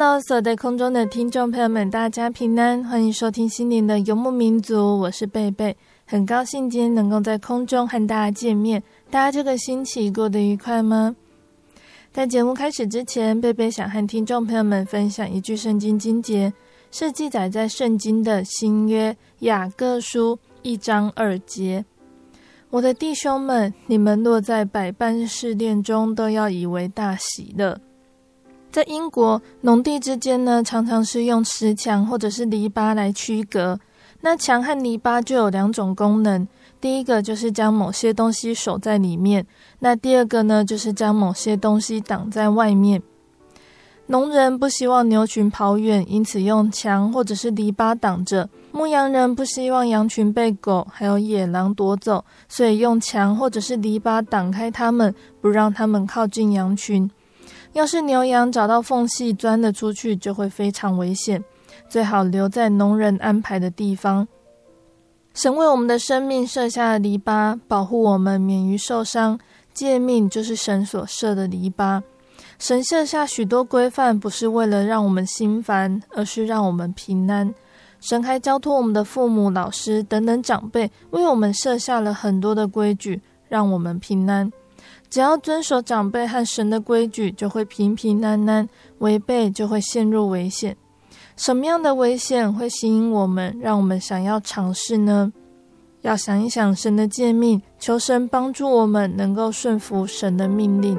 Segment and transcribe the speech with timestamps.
[0.00, 8.82] 到所在空中的听众朋友们，大家平安，欢迎收听心灵的游牧民族，我是贝贝，很高兴今天能够在空中和大家见面。
[9.10, 11.14] 大家这个星期过得愉快吗？
[12.14, 16.50] 在节目开始之前，贝贝想和听众朋友们分享一句圣经经节，
[16.90, 21.84] 是记载在圣经的新约雅各书一章二节
[22.70, 27.78] ：“我的弟兄们，你们落在百般试炼中，都要以为大喜乐。”
[28.70, 33.78] 在英国，农地之间呢，常常是用石墙或者是篱笆来区隔。
[34.20, 36.46] 那墙和篱笆就有两种功能，
[36.80, 39.44] 第一个就是将某些东西守在里面，
[39.80, 43.02] 那第二个呢，就是将某些东西挡在外面。
[44.06, 57.10] 农人不希望牛群跑远，因此用墙或者是篱笆挡着；牧羊人不希望羊群被狗还有野狼夺走，所以用墙或者是篱笆挡开它们，不让它们靠近羊群。
[57.72, 61.42] 要是牛羊找到缝隙钻了出去，就会非常危险。
[61.88, 64.26] 最好留在农人安排的地方。
[65.34, 69.38] 神为我们的生命设下了篱笆，保护我们免于受伤。
[69.72, 72.02] 诫命就是神所设的篱笆。
[72.58, 77.54] 神设下许多规范，不是为了让我们心烦，而是让我们平安。
[78.00, 84.50] 神还交托我们的父母、老师等等长辈，为我们设下了很多的规矩，让我们平安。
[85.10, 88.66] 只要遵守长辈和神的规矩，就会平平安安；
[88.98, 90.76] 违背就会陷入危险。
[91.36, 95.32] 什么样的危险会吸引我们，让我们想要尝试呢？
[96.02, 100.96] 要想一想神的诫命，求神帮助我们能够顺服神的命令。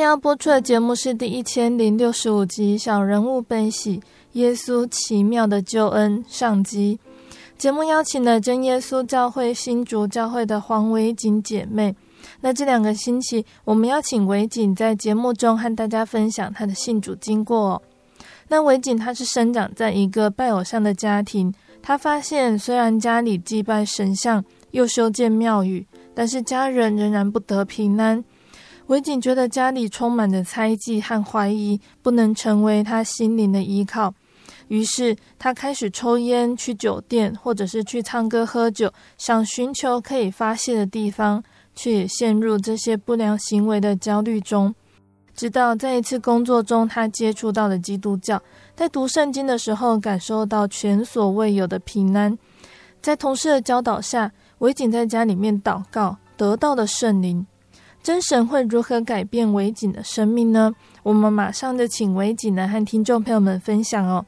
[0.00, 3.98] 今天要播出的节目是第一千零六十五集《小人物悲喜》，
[4.32, 6.98] 耶稣奇妙的救恩上集。
[7.58, 11.94] 节目邀请了真耶稣教会新竹教会的黄维锦姐妹。
[12.40, 17.82] 那这两个星期，我们邀请维锦在节目中和大家分享她的信主经过。
[18.48, 21.52] 那维锦她是生长在一个拜偶像的家庭，
[21.82, 28.24] 她发现虽然家里祭拜神像，又修建庙宇，但是家人仍然不得平安。
[28.90, 34.12] 维锦觉得家里充满着猜忌和怀疑，不能成为他心灵的依靠。
[34.66, 41.40] 于是他开始抽烟、去酒店，或者是去唱歌喝酒，想寻求可以发泄的地方，
[41.72, 44.74] 却也陷入这些不良行为的焦虑中。
[45.36, 48.42] 直到在一次工作中，他接触到了基督教，
[48.74, 52.36] 在读圣经的时候，感受到前所未有的平安。
[53.00, 57.46] 在同事的教导下，维锦在家里面祷告，得到了圣灵。
[58.02, 60.72] 真神会如何改变维景的生命呢？
[61.02, 64.24] 我们马上就请维景呢和听众朋友们分享哦。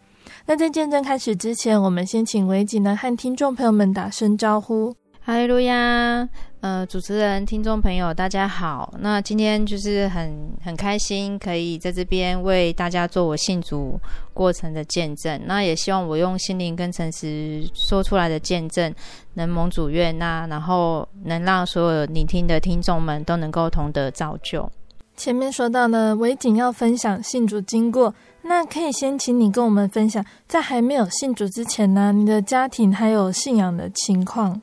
[0.46, 4.94] 那在见证开始之前，我们先请维景呢和听众朋友们打声招呼。
[5.20, 6.28] 哈利路亚。
[6.62, 8.94] 呃，主持人、听众朋友，大家好。
[9.00, 10.32] 那今天就是很
[10.62, 13.98] 很开心，可以在这边为大家做我信主
[14.32, 15.42] 过程的见证。
[15.44, 18.94] 那也希望我用心灵跟诚实说出来的见证，
[19.34, 24.70] 能蒙主悦纳，然后能让所有聆听的听众们都能够同得造就。
[25.16, 34.62] 前面说到呢，维景要分享信主经过，那可以先请你跟我们分享，在还没有信主之前呢，你的家庭还有信仰的情况。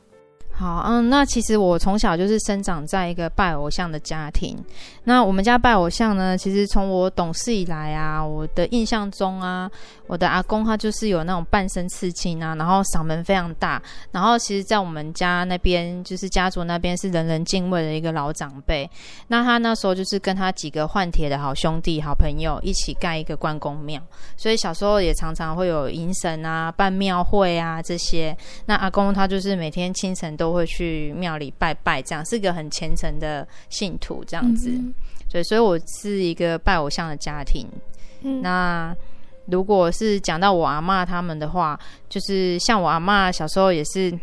[0.60, 4.58] 好，嗯，那其实我从小就是生长在一个拜偶像的家庭。
[5.06, 9.72] 那我们家拜偶像呢，其实从我懂事以来啊，我的印象中啊，
[10.10, 18.90] 我的阿公他就是有那种半身刺青啊，然后嗓门非常大，然后其实，在我们家那边，就是家族那边是人人敬畏的一个老长辈。
[19.30, 24.02] 那他那时候就是跟他几个换铁的好兄弟、好朋友一起盖一个关公庙，
[24.36, 28.36] 所以小时候也常常会有迎神啊、办庙会啊这些。
[28.66, 30.50] 那阿公他就是每天清晨都。
[30.50, 34.72] 会去庙里拜拜，这样是一个很虔诚的信徒，这样子。
[34.72, 34.92] 嗯、
[35.32, 37.68] 对，所以我是一个拜偶像的家庭。
[38.24, 38.92] 嗯、那
[39.52, 44.18] 如果是讲到我阿嬷他们的话，就是像我阿嬷小时候也是。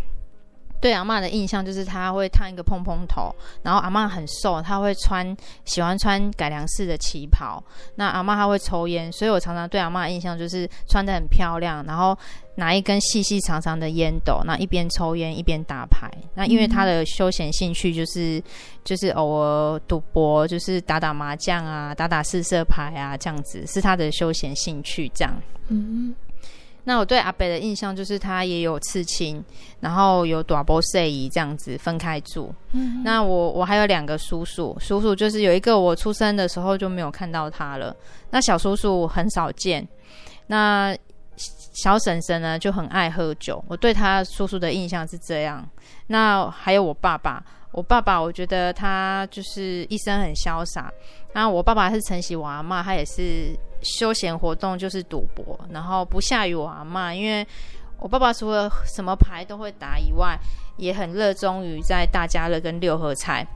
[0.81, 7.63] 对阿妈的印象就是她会烫一个蓬蓬头，然后阿妈很瘦，她会穿喜欢穿改良式的旗袍。
[7.97, 12.17] 那阿妈她会抽烟，所以我常常对阿妈的印象就是穿得很漂亮，然后
[12.57, 16.11] 拿一根细细长长的烟斗，那一边抽烟一边打牌。
[16.35, 18.43] 那因为她的休闲兴趣就是
[18.85, 25.11] 就是偶尔赌博，就是打打麻将啊，打打四色牌啊，这样子是她的休闲兴趣。
[25.15, 25.35] 这样，
[25.69, 26.15] 嗯。
[26.89, 29.45] 那我对阿北的印象就是他也有刺青，
[29.81, 32.55] 然后有大波睡衣这样子分开住。
[32.71, 37.95] 嗯，那我我还有两个叔叔，叔叔就是有一个我出生的时候就没有看到他了。
[38.31, 39.87] 那小叔叔很少见，
[40.47, 40.97] 那
[41.75, 43.63] 小婶婶呢就很爱喝酒。
[43.67, 45.69] 我对他叔叔的印象是这样。
[46.07, 50.89] 那还有我爸爸，我爸爸我觉得他就是一生很潇洒。
[51.37, 53.55] 那我爸爸是承袭我阿妈，他也是。
[53.83, 57.47] 休闲活动就是赌博，然后不下于我阿妈，因为
[57.99, 60.37] 我爸爸除了什么牌都会打以外，
[60.79, 63.47] 也很热衷于在大家乐跟六合彩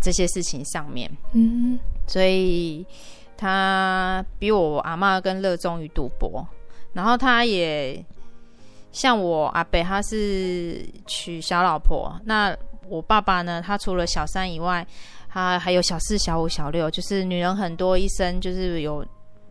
[0.00, 1.10] 这些事情上面。
[1.32, 2.84] 嗯，所以
[3.38, 6.46] 他比我阿妈更热衷于赌博。
[6.92, 8.04] 然后他也
[8.90, 12.20] 像我阿伯，他是娶小老婆。
[12.24, 12.54] 那
[12.88, 13.62] 我爸爸呢？
[13.64, 14.86] 他除了小三以外，
[15.34, 19.04] 他还有小四、小五、小六，就是女人很多，一生就是有。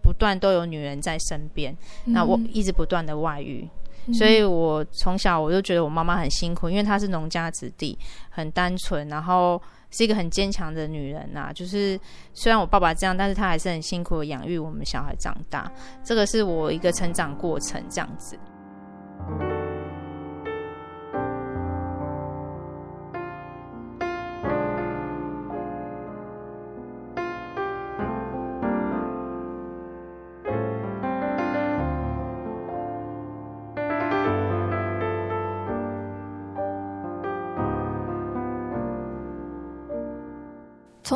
[0.06, 1.72] 不断都有女人在身边，
[2.04, 3.66] 嗯、那我一直不断的外遇，
[4.06, 7.98] 嗯、所以我从小我就觉得我妈妈很辛苦，因为她是农家子弟，
[8.30, 11.54] 很单纯，然后是一个很坚强的女人呐、啊。
[11.54, 11.98] 就是
[12.34, 15.72] 虽然我爸爸这样，但是她还是很辛苦的养育我们小孩长大，
[16.04, 18.38] 这个是我一个成长过程这样子。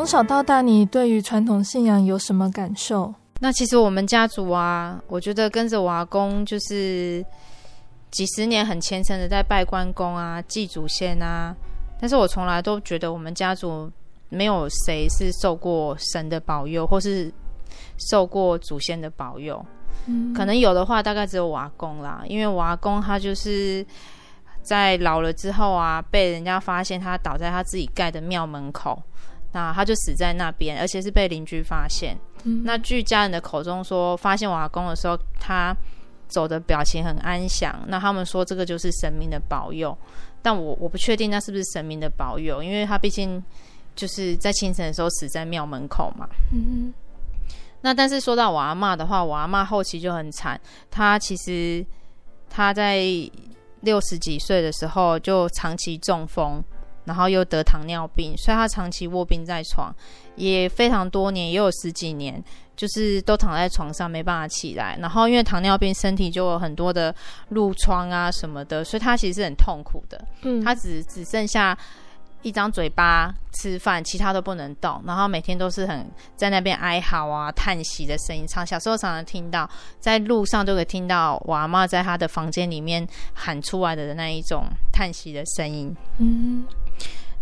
[0.08, 3.14] 小到大，你对于传统信仰有什么感受？
[3.42, 7.24] 那其实我们家族啊，我觉得跟着我阿公就是
[8.10, 11.54] 几十年很虔诚的在拜关公啊、祭祖先啊。
[12.00, 13.92] 但是我从来都觉得我们家族
[14.30, 17.30] 没有谁是受过神的保佑，或是
[18.10, 19.64] 受过祖先的保佑。
[20.06, 22.24] 嗯，可能有的话，大概只有我阿公啦。
[22.30, 23.86] 因为我阿公他就是
[24.64, 28.98] 在老了之后啊，被人家发现他倒在他自己盖的庙门口。
[29.54, 32.18] 那他就死在那边，而且是被邻居发现。
[32.44, 35.76] 嗯、那据家人的口中说，发现我阿公的时候，他
[36.28, 37.84] 走的表情很安详。
[37.88, 39.98] 那他们说这个就是神明的保佑，
[40.42, 43.44] 但我我不确定那是不是神明的保佑，因为他毕竟
[43.96, 46.28] 就是在清晨的时候死在庙门口嘛。
[46.54, 46.94] 嗯哼。
[47.82, 51.86] 那但是说到我阿妈的话，我阿妈后期就很惨，她其实
[52.50, 53.04] 她在
[53.82, 56.64] 六十几岁的时候就长期中风。
[57.08, 59.96] 然后又得糖尿病，所以他长期卧病在床，
[60.36, 62.44] 也非常多年，也有十几年，
[62.76, 64.98] 就是都躺在床上没办法起来。
[65.00, 67.16] 然后因为糖尿病，身体就有很多的
[67.52, 70.22] 褥疮啊什么的，所以他其实是很痛苦的。
[70.42, 71.76] 嗯，他只只剩下
[72.44, 75.02] 一张嘴巴吃饭，其他都不能动。
[75.06, 78.46] 然后每天都是很在那边哀嚎啊、叹息的声音。
[78.48, 79.68] 常小时候常常听到，
[80.00, 85.96] 在路上都可以听到我阿妈在他的房间里面喊出来的那一种叹息的声音。
[86.20, 86.64] 嗯。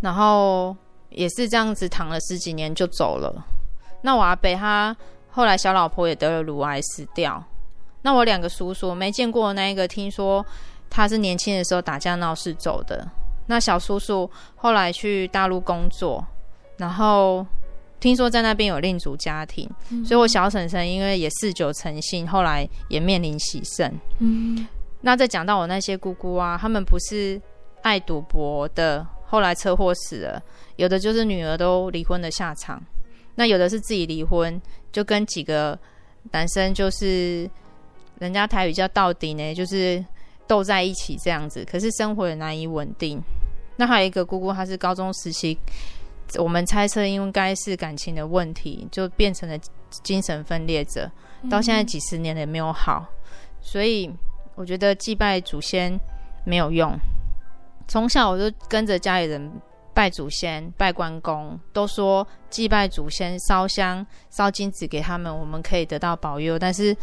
[0.06, 0.76] 然后
[1.10, 3.44] 也是这样子躺了十几年就走了。
[4.04, 4.96] 那我阿伯他
[5.32, 7.44] 后来小老婆也得了乳癌死掉。
[8.04, 10.46] 那我两个叔叔没见过那一个，听说
[10.92, 13.04] 他是年轻的时候打架闹事走的。
[13.48, 16.24] 那小叔叔后来去大陆工作，
[16.78, 17.44] 然后
[18.00, 23.92] 听说在那边有另组家庭，嗯、所以我小婶婶因为也嗜酒成性，后来也面临洗肾。
[24.20, 24.68] 嗯，
[25.02, 27.42] 那再讲到我那些姑姑啊，他们不是
[27.82, 29.04] 爱赌博的。
[29.26, 30.42] 后来车祸死了，
[30.76, 32.82] 有的就是女儿都离婚的下场。
[33.36, 35.78] 那有的是自己离婚，就跟几个
[36.32, 37.50] 男生就是
[38.20, 40.04] 人家台语叫到底呢，就是
[40.48, 43.22] 斗在一起这样子，可是生活也难以稳定。
[43.76, 45.58] 那还有一个姑姑，她是高中时期，
[46.38, 51.12] 我们猜测应该是感情的问题，就变成了精神分裂者，
[51.50, 53.06] 到现在几十年了也没有好。
[53.62, 54.10] 所以
[54.56, 56.00] 我觉得祭拜祖先
[56.46, 56.98] 没有用。
[57.88, 59.52] 从小我就跟着家里人
[59.94, 66.60] 拜祖先、拜关公，都说祭拜祖先、烧香、烧金纸给他们，我们可以得到保佑。
[66.60, 66.96] 但是，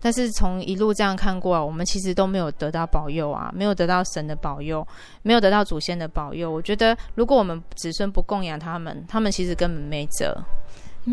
[0.00, 4.86] 但是从一路这样看过来，我们其实都没有得到保佑啊，没有得到神的保佑，
[5.22, 6.48] 没有得到祖先的保佑。
[6.48, 10.40] 我觉得，如果我们子孙不供养他们，他们其实根本没辙，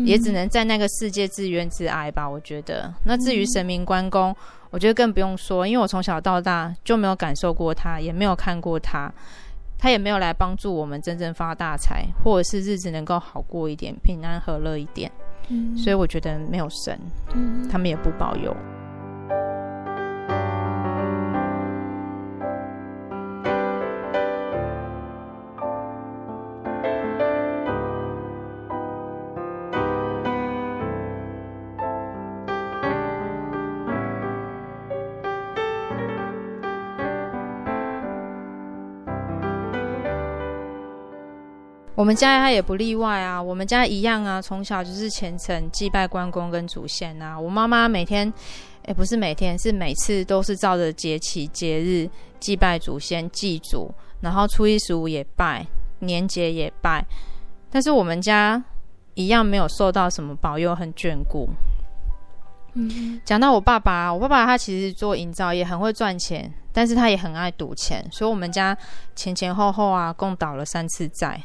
[0.04, 2.28] 也只能在那个世界自怨自哀吧。
[2.28, 4.34] 我觉得，那至于神明关公。
[4.70, 9.10] 我觉得更不用说，因为我从小到大就没有感受过他，也没有看过他，
[9.78, 15.10] 他也没有来帮助我们真正发大财，或者是日子能够好过一点、平安和乐一点。
[15.48, 16.98] 嗯，所以我觉得没有神，
[17.32, 18.54] 嗯，他们也不保佑。
[42.06, 47.38] 们家他也不例外啊，我们家一样啊，从小就是虔诚祭拜关公跟祖先啊。
[47.38, 48.32] 我妈妈每天，
[48.82, 52.08] 诶，不是每天，是每次都是照着节气节日
[52.38, 55.66] 祭拜祖先祭祖，然后初一十五也拜，
[55.98, 57.04] 年节也拜。
[57.68, 58.62] 但是我们家
[59.14, 61.48] 一样没有受到什么保佑和眷顾。
[62.74, 68.78] 嗯，讲到我爸爸，我爸爸他其实做营造业很会赚钱，但是他也很爱赌钱，所以我们家
[69.16, 71.42] 前前后后啊，共倒了三次债。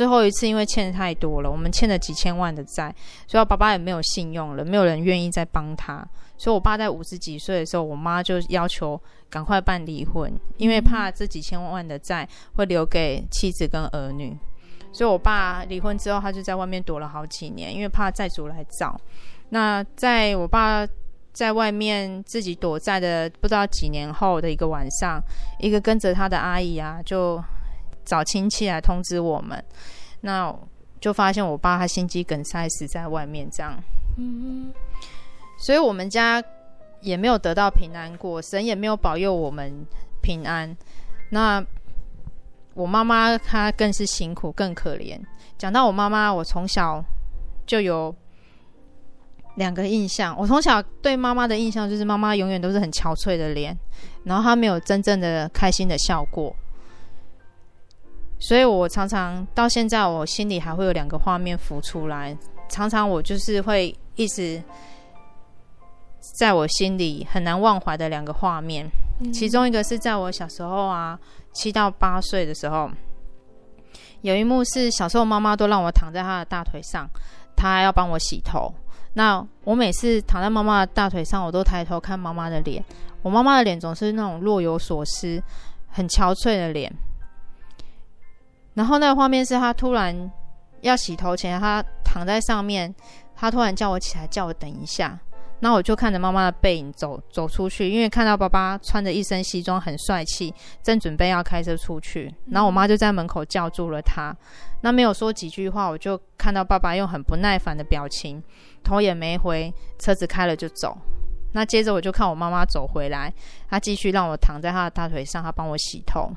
[0.00, 2.90] 最后一次，因为欠太多了，我们欠了几千万的债，
[3.26, 6.02] 所以我爸爸也没有信用了，没有人愿意再帮他。
[6.38, 14.34] 所以，我爸在五十几岁的时候，我妈就要求赶快办离婚，因为怕这几千万的债会留给妻子跟儿女。
[14.90, 18.98] 所以我爸离婚之后，他就在外面躲了好几年，因为怕债主来找。
[19.50, 20.88] 那在我爸
[21.30, 25.22] 在外面自己躲债的不知道几年后的一个晚上，
[25.58, 27.38] 一个跟着他的阿姨啊，就。
[28.10, 29.64] 找亲戚来通知我们，
[30.22, 30.52] 那
[31.00, 33.80] 就发现我爸他心肌梗塞死在外面，这样。
[34.18, 34.72] 嗯，
[35.56, 36.42] 所以我们家
[37.02, 39.86] 也没有得到平安过，神也没有保佑我们
[40.20, 40.76] 平安。
[41.30, 41.64] 那
[42.74, 45.16] 我妈妈她更是辛苦，更可怜。
[45.56, 47.00] 讲到我妈妈，我从小
[47.64, 48.12] 就有
[49.54, 50.36] 两个印象。
[50.36, 53.78] 我从小对妈妈的印象就是妈妈永远都是很憔悴的脸，
[54.24, 56.52] 然后她没有真正的开心的笑过。
[58.40, 62.36] 所以我常常到现在，我心里还会有两个画面浮出来。
[62.68, 64.62] 常常我就是会一直
[66.38, 68.88] 在我心里很难忘怀的两个画面。
[69.32, 71.18] 其中一个是在我小时候啊，
[71.52, 72.90] 七到八岁的时候，
[74.22, 77.06] 有一幕是小时候妈妈都让我躺在她的大腿上，
[77.54, 78.72] 她要帮我洗头。
[79.12, 82.82] 那我每次躺在妈妈的大腿上，我都抬头看妈妈的脸。
[83.20, 85.42] 我妈妈的脸总是那种若有所思、
[85.88, 86.90] 很憔悴的脸。
[88.80, 90.32] 然后那个画面是他突然
[90.80, 92.92] 要洗头前，他躺在上面，
[93.36, 95.20] 他突然叫我起来，叫我等一下。
[95.58, 102.34] 那我就看着妈妈的背影走走出去，因为看到爸爸穿着一身西装很帅气，正准备要开车出去。
[102.46, 104.34] 然后我妈就在门口叫住了他，
[104.80, 108.42] 那没有说几句话，我就看到爸爸用很不耐烦的表情，
[108.82, 110.96] 头也没回，车子开了就走。
[111.52, 113.30] 那接着我就看我妈妈走回来，
[113.68, 116.30] 她继续让我躺在她的大腿上，她帮我洗头。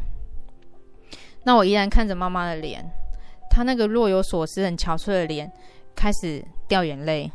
[1.46, 2.84] 那我依然看着妈妈的脸，
[3.50, 5.52] 她那个若有所思、很憔悴的脸，
[5.96, 7.30] 开始掉眼泪，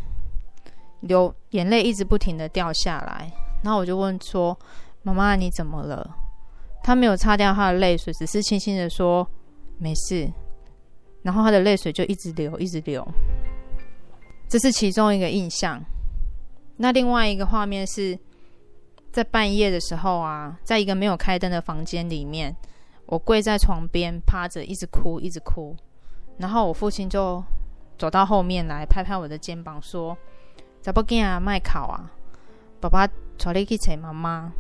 [1.01, 3.31] 流眼泪一直不停的掉下来。
[3.63, 4.59] 然后我就问说
[5.03, 6.17] ：“妈妈，你怎么了？”
[6.83, 9.29] 她没有擦掉她的泪水，只是轻轻的说
[9.79, 10.31] ：“没事。”
[11.23, 13.07] 然后她的泪水就一直流，一直流。
[14.49, 15.79] 这是其中一个印象。
[16.79, 18.19] 那另外一个画面是
[19.13, 22.57] 在半夜的时候啊，在一个没有开灯的房间里面。
[23.11, 25.75] 我跪在床边趴着，一直哭，一直哭。
[26.37, 27.43] 然后我父亲就
[27.97, 30.15] 走到后面来，拍拍我的肩膀，说
[30.83, 32.13] ：“怎不给啊，麦考啊，
[32.79, 34.53] 爸爸带你去找妈妈。”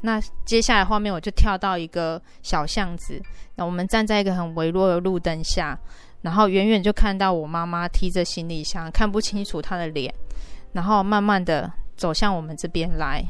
[0.00, 3.20] 那接下来画面我就跳到一个小巷子，
[3.56, 5.78] 那我们站在一个很微弱的路灯下，
[6.22, 10.12] 然后远远就看到我妈妈提着行李箱，看不清楚她的脸，
[10.72, 13.22] 然后慢慢的走向我们这边来。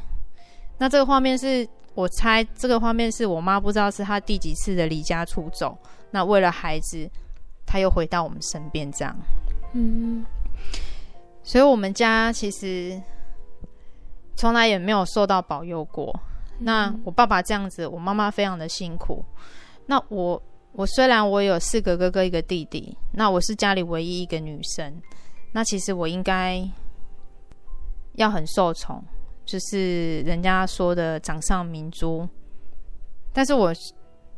[0.78, 1.68] 那这个画面是。
[1.94, 5.76] 我猜这个画面是我妈不知道是她第几次的离家出走，
[6.10, 7.08] 那为了孩子，
[7.66, 9.16] 她又回到我们身边这样。
[9.72, 10.24] 嗯，
[11.42, 13.00] 所以我们家其实
[14.36, 16.18] 从来也没有受到保佑过。
[16.58, 19.24] 那我爸爸这样子，我妈妈非常的辛苦。
[19.86, 20.40] 那我
[20.72, 25.00] 我虽然我有四个哥哥一个弟弟，那我是家里唯一一个女生，
[25.52, 26.62] 那其实我应该
[28.14, 29.02] 要很受宠，
[29.50, 32.28] 就是人家说的掌上明珠，
[33.32, 33.72] 但是我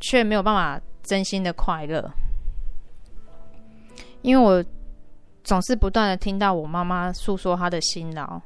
[0.00, 2.10] 却没有办法真心的快乐，
[4.22, 4.64] 因为我
[5.44, 8.40] 总是不断的听到我妈妈诉说她的辛劳，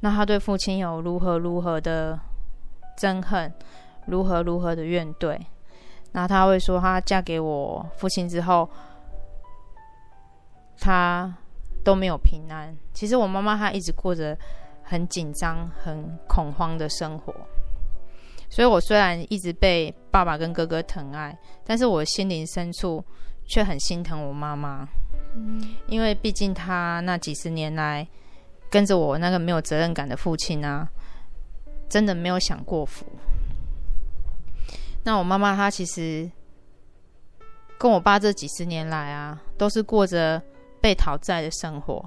[0.00, 2.18] 那她对父亲有如何如何的。
[3.00, 3.54] 憎恨，
[4.06, 5.38] 如何如何的怨怼，
[6.10, 8.68] 那她会说，她嫁给我父亲之后，
[10.80, 11.32] 她
[11.84, 12.76] 都没有平安。
[12.92, 14.36] 其实我妈妈她一直过着
[14.88, 17.34] 很紧张、很恐慌的生活。
[18.48, 23.04] 所以我虽然一直被爸爸跟哥哥疼爱，但是我心灵深处
[23.46, 24.88] 却很心疼我妈妈。
[25.34, 28.08] 嗯，因为毕竟她那几十年来
[28.70, 30.88] 跟着我那个没有责任感的父亲啊。
[31.90, 33.06] 真的没有享过福。
[35.04, 36.30] 那我妈妈她其实
[37.78, 40.42] 跟我爸这几十年来啊，都是过着
[40.82, 42.04] 被讨债的生活。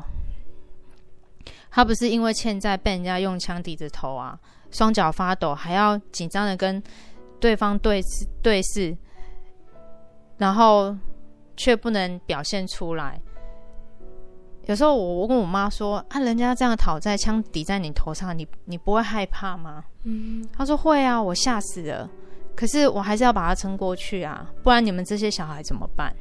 [1.72, 4.38] 她不是因为欠债被人家用枪抵着头啊，
[4.70, 6.84] 双脚发抖，还要紧张的跟
[7.40, 8.96] 对方对视对视，
[10.38, 10.96] 然后
[11.56, 13.20] 却不能表现出来。
[14.66, 19.84] 有时候我我跟我妈说啊，人家这样讨债，枪抵在你头上，你你不会害怕吗？
[20.04, 22.08] 嗯，她说会啊，我吓死了。
[22.54, 26.14] 可是我还是要把它撑过去啊，不然你们这些小孩怎么办？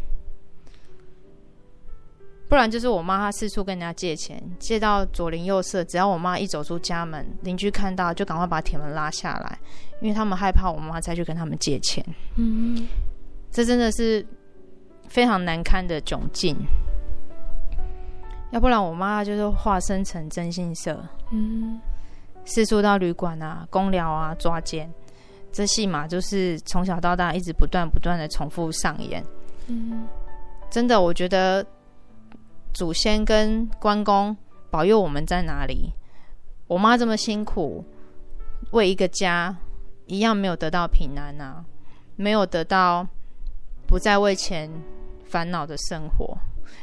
[2.50, 9.56] 不然就是我妈她四处跟人家借钱，借到左邻右舍，只要我妈一走出家门，邻居看到就赶快把铁门拉下来，
[10.00, 12.04] 因为他们害怕我妈再去跟他们借钱。
[12.34, 12.88] 嗯，
[13.52, 14.26] 这真的是
[15.08, 16.56] 非常难堪的窘境。
[18.50, 21.80] 要不然我妈就是化身成征信社，嗯，
[22.44, 24.92] 四处到旅馆啊、公寮啊抓奸，
[25.52, 29.24] 这戏码就是从小到大一直不断不断的重复上演。
[29.68, 30.04] 嗯，
[30.68, 31.64] 真的，我觉得
[32.72, 34.36] 祖先跟关公
[34.70, 35.92] 保佑我们在哪里？
[36.66, 37.84] 我妈这么辛苦
[38.70, 39.56] 为一个家，
[40.06, 41.64] 一样没有得到平安啊，
[42.16, 43.06] 没有得到
[43.86, 44.70] 不再为钱
[45.24, 46.38] 烦恼的生活。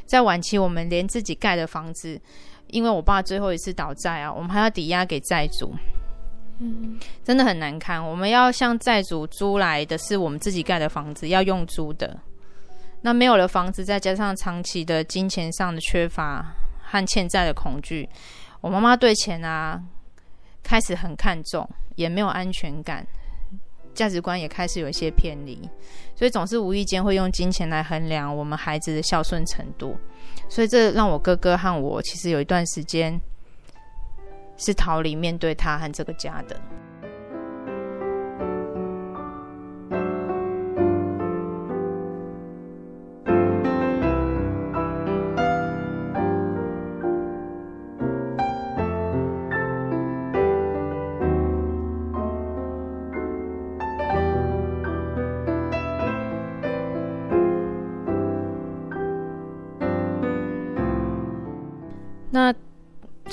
[0.05, 2.19] 在晚期，我们连自己盖的房子，
[2.67, 5.73] 因为我爸最后一次倒债啊，我们还要抵押给债主，
[6.59, 8.05] 嗯，真的很难看。
[8.05, 12.19] 我们要向债主租来的是我们自己盖的房子，要用租的。
[13.01, 16.45] 那没有了房子，再加上长期的金钱上的缺乏
[16.81, 18.07] 和欠债的恐惧，
[18.61, 19.81] 我妈妈对钱啊
[20.63, 23.05] 开始很看重，也没有安全感。
[23.93, 25.59] 价值观也开始有一些偏离，
[26.15, 29.97] 所以总是无意间会用金钱来衡量我们孩子的孝顺程度，
[30.47, 33.19] 所以这让我哥哥和我其实有一段时间
[34.55, 36.61] 是逃离面对他和这个家的。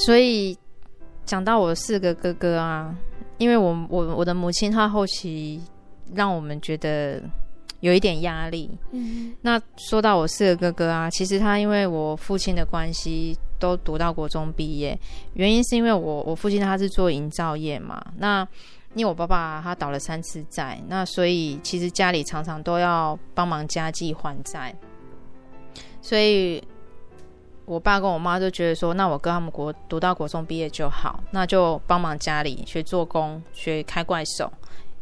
[0.05, 0.55] 所以
[1.25, 2.95] 讲到我四个哥哥啊，
[3.38, 5.59] 因为我我我的母亲她后期
[6.14, 7.23] 让我们觉得
[7.81, 8.71] 有一点压力。
[8.90, 14.99] 嗯，那说到我四个哥哥啊，其实他因为我父亲的关系都读到国中毕业，
[15.33, 18.05] 原因是因为我我父亲他是做营造业嘛。
[18.19, 18.47] 那
[18.95, 24.75] 因为我爸爸他倒了三次债，那所以其实家里常常都要帮忙家计还债，
[26.03, 26.62] 所以。
[27.66, 34.53] 我爸跟我妈就觉得说，那我跟他们国读到国中毕业就好，那就帮忙家里学做工，学开怪手，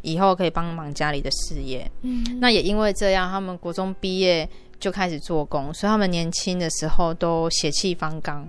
[0.03, 1.91] 以后可以帮忙家里的事业。
[2.03, 4.49] 嗯，那也因为这样，他们国中毕业
[4.79, 8.47] 就开始做工，所以他们年轻的时候都血气方刚，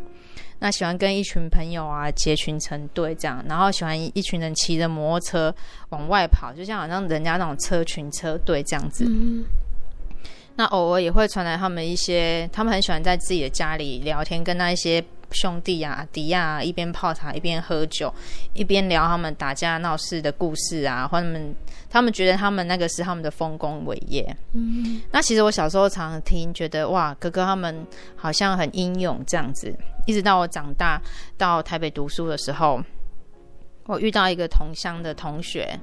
[0.60, 5.56] 那喜欢跟一群朋友啊结群成队这样，然后喜欢一群人骑着摩托车
[5.90, 9.06] 往外跑，就像好像人家那种车群车队这样子。
[9.08, 9.44] 嗯
[10.56, 18.14] 那偶尔也会传来他们一些，他们很喜欢在自己的家里聊天，跟那一些兄弟啊、弟啊，一边泡茶一边喝酒，
[18.54, 21.56] 一边聊他们打架闹事的故事啊，或他们
[21.90, 24.24] 他们觉得他们那个是他们的丰功伟业。
[24.52, 27.84] 嗯，那其实我小时候常常听，觉得哇，哥哥他们
[28.16, 29.76] 好像很英勇这样子。
[30.06, 31.02] 一直到我长大
[31.36, 32.80] 到台北读书的时候，
[33.86, 35.80] 我遇到一个同乡的同学。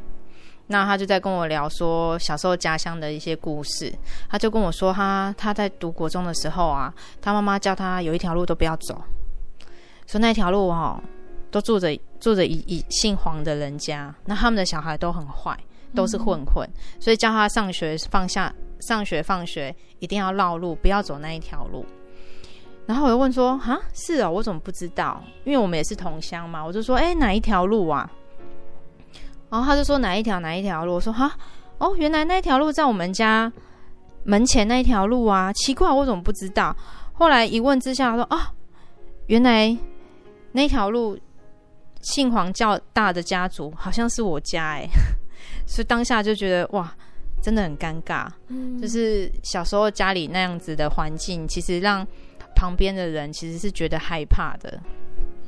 [0.72, 3.92] 那他就在跟我聊说小时候家乡的一些故事。
[4.28, 9.02] 他就跟我说他，他在读国中的时候啊，他妈妈叫他有一条路都不要走，
[10.06, 11.02] 说那条路哦，
[11.50, 11.88] 都住着
[12.20, 15.59] 住着一一姓黄的人家，那他们的小孩都很坏，
[15.92, 16.64] 都是混混，
[17.00, 21.85] 所以叫他上学放下上学放学一定要绕路，不要走那一条路。
[22.87, 25.22] 然后我就问说：“哈，是哦，我怎么不知道？
[25.44, 28.11] 因为我们也是同乡嘛。”我就说：“哎，哪一条路啊？”
[29.50, 30.40] 然后他就说：“哪一条？
[30.40, 31.32] 哪一条路？”我说：“哈，
[31.78, 33.52] 哦，原来那一条路在我们家
[34.24, 35.52] 门前那一条路啊！
[35.52, 36.74] 奇怪，我怎么不知道？”
[37.12, 38.52] 后来一问之下，他说：“啊，
[39.26, 39.76] 原来
[40.52, 41.18] 那条路
[42.00, 44.88] 姓黄较大的家族好像是我家哎。
[45.66, 46.94] ”所以当下就觉得哇，
[47.42, 48.28] 真的很尴尬。
[48.48, 52.06] 嗯，就是小时候家里那样子的环境，其实让。
[52.52, 54.78] 旁边的人其实是觉得害怕的，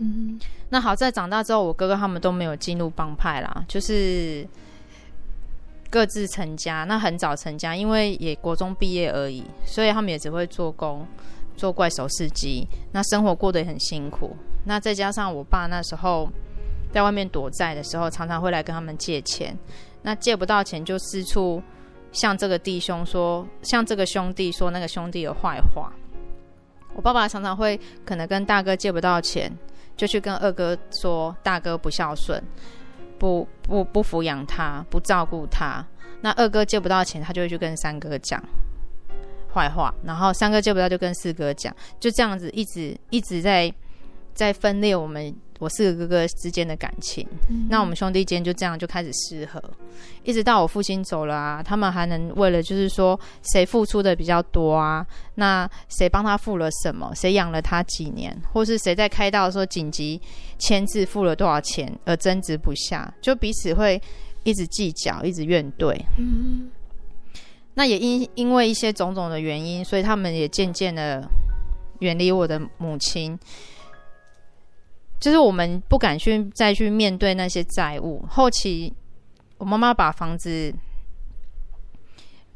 [0.05, 4.45] 嗯，那好在长大之后，我哥哥他们都没有进入帮派啦，就是
[5.89, 6.83] 各自成家。
[6.85, 11.07] 那很早成家，因为也国中毕业而已，所以他们也只会做工，
[11.57, 12.67] 做怪手司机。
[12.91, 14.37] 那生活过得也很辛苦。
[14.65, 16.29] 那再加上我爸那时候
[16.93, 19.57] 在外面躲债的时候，常常会来跟他们借钱。
[20.03, 21.63] 那借不到钱，就四处
[22.11, 25.93] 向这个弟兄说，向这个兄弟说那个兄弟的坏话。
[26.95, 29.51] 我爸爸常常会可能跟大哥借不到钱，
[29.97, 32.43] 就去跟二哥说大哥不孝顺，
[33.19, 35.85] 不不不抚养他，不照顾他。
[36.21, 38.43] 那二哥借不到钱，他就会去跟三哥讲
[39.53, 43.73] 坏话，然后三哥借不到就跟四哥讲，就这样子一直一直在
[44.35, 45.35] 在分裂我们。
[45.63, 49.63] 我四个哥哥之间的感情，嗯、那我们兄弟间就这样就开始失和，
[50.25, 53.19] 一直到我父亲走了啊，他们还能为了就是说
[53.53, 60.21] 谁付出的比较多啊，那谁帮他付了什么，谁养了他几年，或是谁在开刀的时候紧急
[60.59, 64.03] 签字付了多少钱而争执不下，就彼此会
[64.43, 65.97] 一直计较，一直怨怼。
[66.19, 66.73] 嗯，
[67.75, 71.23] 那也因因为一些种种的原因，所以他们也渐渐的
[72.01, 73.39] 远离我的母亲。
[75.23, 78.27] 就是我们不敢去再去面对那些债务。
[78.29, 78.93] 后期，
[79.57, 80.75] 我妈妈把房子，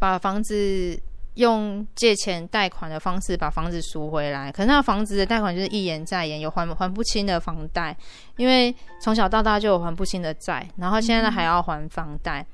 [0.00, 1.00] 把房子
[1.34, 4.50] 用借钱贷款的方式把房子赎回来。
[4.50, 7.96] 可是那房子的贷款就是一延再延，有还还不清的房贷。
[8.36, 12.44] 因为从小到大就有还不清的债，然后现在还要还房贷，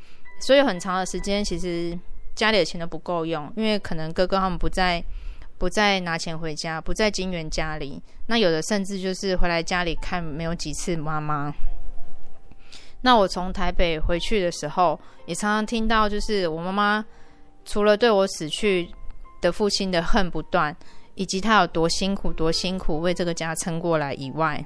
[0.40, 1.98] 所以很长的时间其实
[2.34, 5.02] 家里的钱都不够用，因为可能哥哥他们不在。
[5.62, 8.02] 不再拿钱回家，不再金援家里。
[8.26, 11.52] 那有的甚至就是回来家里看没有几次妈妈。
[13.02, 17.06] 那我从台北回去的时候，也常常听到，就是我妈妈
[17.64, 18.90] 除了对我死去
[19.40, 20.76] 的父亲的恨不断，
[21.14, 24.60] 以及她有多辛苦、多辛苦为这个家撑过来以外，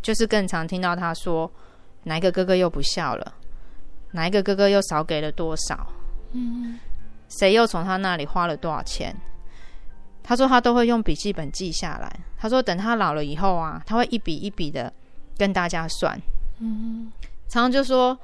[0.00, 1.52] 就是更常听到她说
[2.04, 3.34] 哪一个哥哥又不孝了，
[4.12, 5.86] 哪一个哥哥又少给了多少，
[6.32, 6.80] 嗯，
[7.28, 9.14] 谁又从他那里花了多少钱。
[10.22, 12.10] 他说他都会用笔记本记下来。
[12.38, 14.92] 他说等他老了以后啊，他会一笔一笔的
[15.36, 16.18] 跟大家算。
[16.58, 17.10] 嗯，
[17.48, 18.18] 常常就说，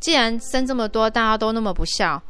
[0.00, 2.22] 既然生这么多，大家都那么不孝，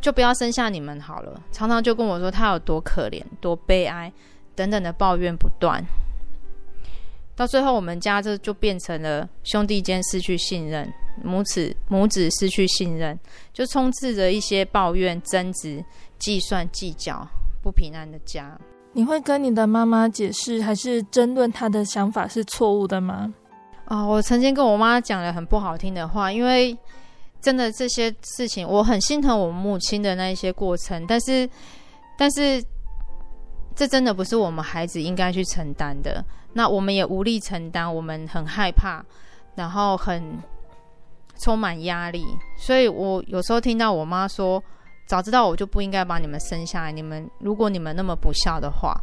[0.00, 1.40] 就不要生下你们好了。
[1.52, 4.12] 常常就跟我说他有多可怜、多悲哀
[4.54, 5.84] 等等的抱怨不断。
[7.36, 10.92] 到最后，我们家这就变成了兄弟间失去信任，
[11.22, 13.16] 母子母子失去信任，
[13.52, 15.84] 就充斥着一些抱怨、争执、
[16.18, 17.26] 计算、计较。
[17.68, 18.58] 不平安的家，
[18.94, 23.30] 你会跟你的妈妈解释，还是争论她的想法是错误的吗？
[23.84, 26.74] 啊、哦，我曾经跟我妈讲了很不好听的话，因为
[27.42, 31.46] 真的这些事情，我很心疼我母亲的那一些过程，但是，
[32.16, 32.64] 但是
[33.76, 39.04] 这真的不是我们孩子应该去承担的，那我们也无力承担，我们很害怕，
[39.56, 40.38] 然后很
[41.38, 42.24] 充满压力，
[42.56, 44.64] 所以我有时候听到我妈说。
[45.08, 46.92] 早知道我就不应该把你们生下来。
[46.92, 48.94] 你们如果你们那么不孝的话，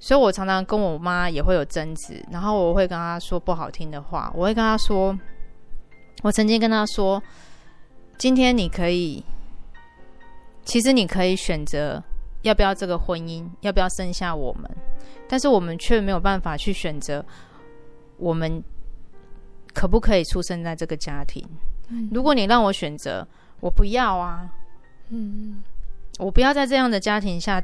[0.00, 4.32] 所以我常常跟我妈也会有争执，然后我会跟她说不好听的话。
[4.34, 5.16] 我会跟她说，
[6.22, 7.22] 我曾经跟她说，
[8.16, 9.22] 今天你可以，
[10.64, 12.02] 其实你可以选择
[12.42, 14.70] 要不要这个婚姻，要不要生下我们，
[15.28, 17.22] 但是我们却没有办法去选择，
[18.16, 18.62] 我们
[19.74, 21.46] 可不可以出生在这个家庭？
[22.10, 23.26] 如果你让我选择，
[23.60, 24.50] 我不要啊。
[25.10, 25.62] 嗯，
[26.18, 27.62] 我不要在这样的家庭下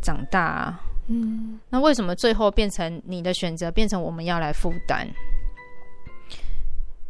[0.00, 0.80] 长大啊。
[1.08, 5.06] 嗯，那为什么最后变成你的选择，变成我们要来负担？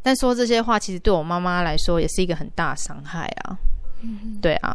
[0.03, 3.59] 但说这些话，其实对我妈妈来说也是一个很大伤害啊。
[4.01, 4.75] 嗯，对啊。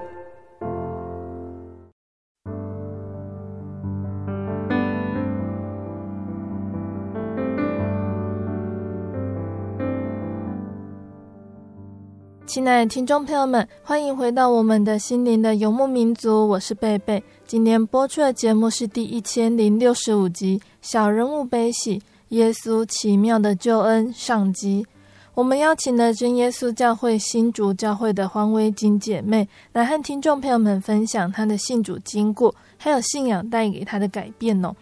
[12.51, 17.23] 亲爱的听众朋友们，欢迎回到我们的心灵的游牧民族，我是贝贝。
[17.47, 24.85] 今天播出的节目是第一千零六十五集《小人物悲喜：耶稣奇妙的救恩》上集。
[25.33, 34.75] 我们邀请了真耶稣教会新竹教会的黄维锦姐妹来和听众朋友们分享她的信主经过，还有信仰带给她的改变哦。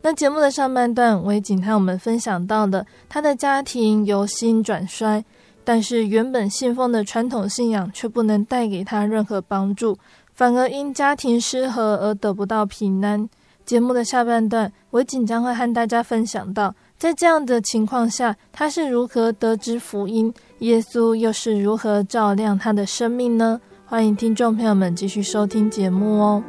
[0.00, 5.24] 那节目的上半段，维锦和我们分享到了她的家庭由兴转衰。
[5.68, 9.98] 但是原本信奉的传统信仰却不能带给他任何帮助，
[10.32, 13.28] 反而因家庭失和而得不到平安。
[13.66, 23.60] 节目的下半段，维锦将会和大家分享到，在这样的情况下，他是如何得知福音，耶稣又是如何照亮他的生命呢？
[23.84, 26.42] 欢迎听众朋友们继续收听节目哦。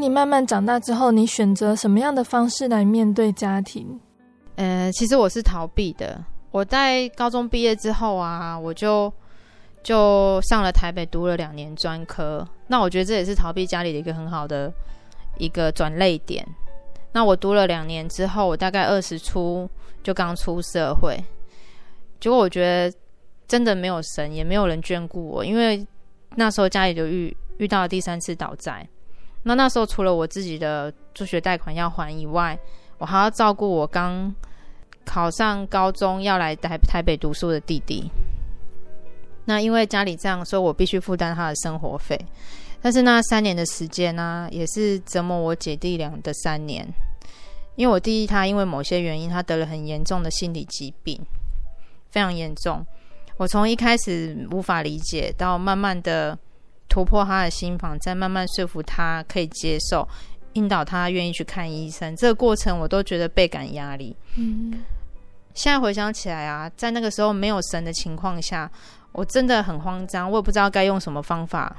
[0.00, 3.98] 你慢慢长大之后，你选择什么样的方式来面对家庭？
[4.56, 6.22] 呃，其实我是逃避的。
[6.50, 9.12] 我在高中毕业之后啊，我就
[9.82, 12.46] 就上了台北读了两年专科。
[12.66, 14.72] 那我觉得这也是逃避家里的一个很好的
[15.38, 16.46] 一个转捩点。
[17.12, 19.68] 那我读了两年之后，我大概二十出
[20.02, 21.18] 就刚出社会。
[22.20, 22.96] 结果我觉得
[23.46, 25.86] 真的没有神，也没有人眷顾我，因为
[26.34, 28.88] 那时候家里就遇遇到了第三次倒债。
[29.48, 32.58] 那那时候除了我自己的助学贷款要还以外，
[32.98, 34.34] 我还要照顾我刚
[35.04, 38.10] 考上高中要来台台北读书的弟弟。
[39.44, 42.18] 那因为家里这样，所以我必须负担他的生活费。
[42.82, 46.84] 但是那三年的时间呢、也是折磨我姐弟俩的三年。
[47.76, 51.24] 因为我弟弟他因为某些原因，他得了很严重的心理疾病，
[52.08, 52.84] 非常严重。
[53.36, 56.36] 我从一开始无法理解，到慢慢的。
[56.88, 60.08] 突破他的心防，再慢慢说服他可以接受，
[60.54, 62.14] 引导他愿意去看医生。
[62.16, 64.16] 这个过程我都觉得倍感压力。
[64.36, 64.82] 嗯，
[65.52, 68.70] 现在回想起来啊，在那个时候没有神的情况下，
[69.12, 71.76] 我真的很慌张，我也不知道该用什么方法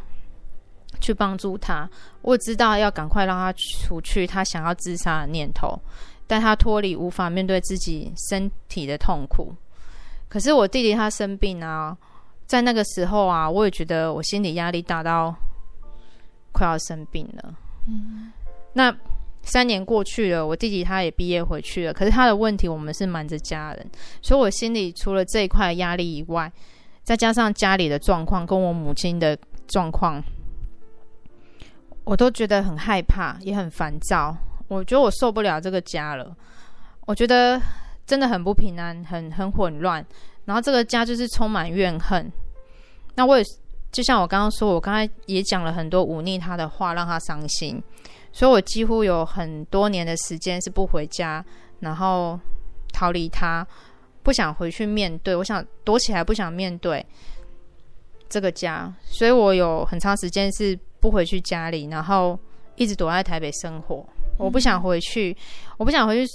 [1.00, 1.89] 去帮助他。
[2.22, 5.80] 我知道要赶快让他除去他想要自杀的念头，
[6.28, 9.54] 带他脱离无法面对自己身体的痛苦。
[10.28, 11.98] 可是我弟弟他生病啊。
[12.47, 15.36] 在那个时候啊，我也觉得我心理压力大到
[16.53, 17.53] 快要生病了。
[17.88, 18.31] 嗯，
[18.73, 18.95] 那
[19.43, 21.93] 三年过去了，我弟弟他也毕业回去了。
[21.93, 26.51] 可是他的问题，我们是瞒着家人，所以我心里除了这一块压力以外，
[27.03, 30.23] 再加上家里的状况跟我母亲的状况，
[32.05, 34.36] 我都觉得很害怕，也很烦躁。
[34.69, 36.36] 我觉得我受不了这个家了，
[37.05, 37.62] 我觉得
[38.05, 40.05] 真的很不平安，很很混乱。
[40.47, 42.31] 然后这个家就是充满怨恨，
[43.15, 43.43] 那我也
[43.91, 47.83] 就像我刚刚说，我刚才也讲了很多忤逆他的话，让他伤心，
[48.31, 51.43] 所以我几乎有很多年的时间是不回家，
[51.81, 52.39] 然后
[52.93, 53.67] 逃离他，
[54.23, 57.05] 不想回去面对，我想躲起来，不想面对
[58.29, 62.39] 这个家，所以我有很长时间是不回去家里，然后
[62.77, 64.07] 一直躲在台北生活，
[64.38, 65.36] 我不想回去，
[65.75, 66.31] 我不想回去。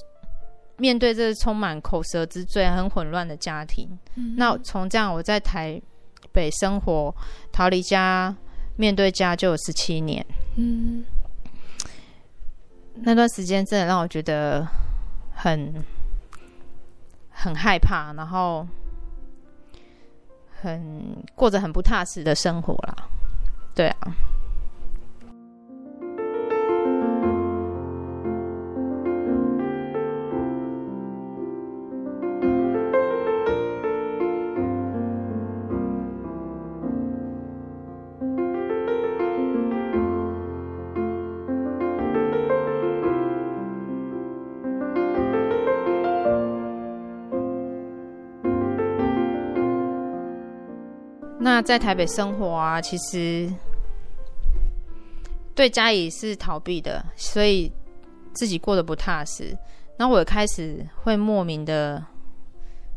[0.83, 5.81] 面对这个充满口舌之罪、很混乱的家庭，嗯、那从这样我在台
[6.33, 7.15] 北生活，
[7.53, 8.35] 逃离家，
[8.77, 10.27] 面对家就有十七年。
[10.57, 11.05] 嗯，
[12.95, 14.67] 那段时间真的让我觉得
[15.33, 15.73] 很
[17.31, 18.67] 很害怕，然后
[20.61, 23.09] 很过着很不踏实的生活啦。
[23.73, 24.13] 对啊。
[51.43, 53.53] 那在台北生活啊，其实
[55.57, 57.71] 对家里是逃避的，所以
[58.33, 59.57] 自己过得不踏实。
[59.97, 62.01] 那我也开始会莫名的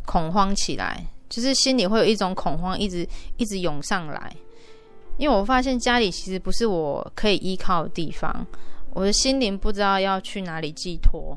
[0.05, 4.31] 恐慌起来，就是心里会有一种恐慌，一直一直涌上来。
[5.17, 8.45] 因为我发现家里其实不是我可以依靠的地方，
[8.93, 11.35] 我的心灵不知道要去哪里寄托，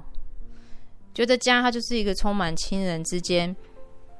[1.14, 3.56] 觉得家它就是一个充满亲人之间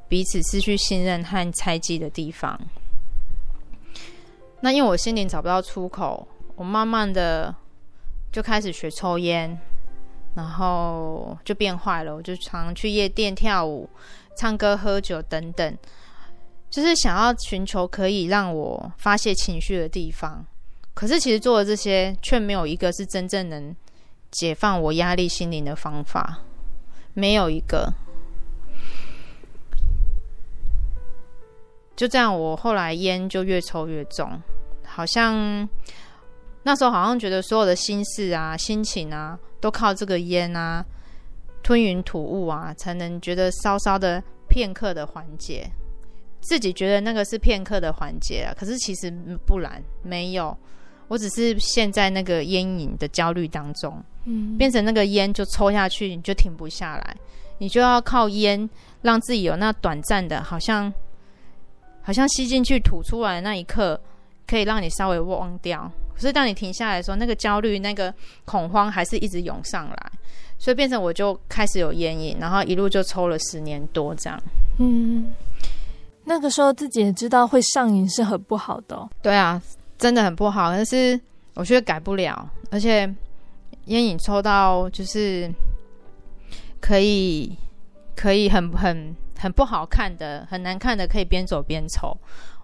[0.09, 2.59] 彼此失去信任和猜忌的地方。
[4.61, 7.55] 那因为我心灵找不到出口，我慢慢的
[8.33, 9.57] 就开始学抽烟，
[10.35, 12.15] 然后就变坏了。
[12.15, 13.89] 我就常去夜店跳舞、
[14.37, 15.79] 唱歌、喝酒等等，
[16.71, 20.45] 就是想要寻求可以让我发泄情绪的地方。
[20.95, 23.77] 可是其实做的这些，却没有一个是真正能
[24.33, 26.41] 解放我压力心灵的方法，
[27.15, 27.93] 没有一个。
[31.99, 34.31] 就这样，我后来烟就越抽越重，
[34.85, 35.69] 好像
[36.63, 40.85] 那时候好像觉得所有的心事啊、心情啊，都靠这个烟啊
[41.61, 45.69] 吞云吐雾啊，才能觉得稍稍的片刻的缓解。
[46.41, 49.11] 自己觉得那个是片刻的缓解啊，可是其实
[49.45, 50.57] 不然，没有，
[51.09, 57.17] 我只是陷在那个烟瘾的焦虑当中，嗯，变成那个烟就抽下去，你就停不下来，
[57.59, 58.71] 你就要靠烟
[59.03, 60.95] 让自己有那短暂的，好像。
[62.09, 64.01] 好像吸进去吐出来的那一刻，
[64.47, 65.93] 可以让你稍微忘掉。
[66.15, 68.13] 可是当你停下来的时候，那个焦虑、那个
[68.47, 70.13] 恐慌还是一直涌上来，
[70.59, 74.43] 所以变成我就开始有烟瘾，然后一路就抽了十年多这样。
[74.79, 75.31] 嗯，
[76.25, 79.07] 那个时候自己也知道会上瘾是很不好的哦。
[79.21, 79.63] 对啊，
[79.99, 80.71] 真的很不好。
[80.71, 81.21] 但是
[81.53, 83.01] 我觉得改不了，而且
[83.85, 85.47] 烟瘾抽到就是
[86.81, 87.55] 可以，
[88.17, 89.15] 可以很很。
[89.39, 92.15] 很不好看的，很难看的，可以边走边抽。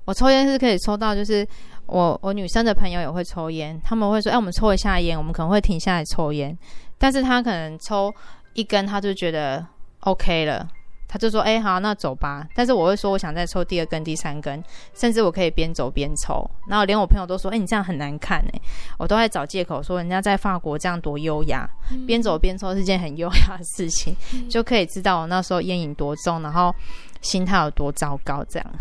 [0.05, 1.47] 我抽烟是可以抽到，就是
[1.87, 6.57] 我我女生的朋友也会抽烟，他们会说：“哎，我们抽一下烟，我们可能会停下来抽烟。”
[6.99, 8.13] 但是他可能抽
[8.53, 9.65] 一根，他就觉得
[10.01, 10.69] OK 了。
[11.15, 14.61] 他就说：“哎、欸，好，那走吧。”但是我会说：“我想再抽第二根、第三根，
[14.95, 18.61] 甚至我可以边走边抽。”然后连我朋友都说：“哎、欸，你这样很难看哎！”
[18.99, 21.71] 我都在找借口说人家在法国这样多优雅，
[22.05, 26.75] 边、嗯、走边抽是件很优雅的事情，嗯、就可以知道我那时候烟瘾多重，然后
[27.21, 28.45] 心态有多糟糕。
[28.49, 28.69] 这样。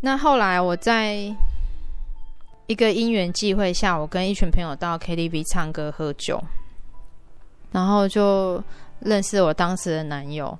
[0.00, 1.34] 那后来我在
[2.68, 6.40] 一个因缘际会下，我跟一群朋友到 KTV 唱歌喝酒。
[7.72, 8.62] 然后就
[9.00, 10.56] 认识我当时的男友，